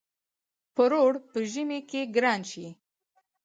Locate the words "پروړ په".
0.75-1.39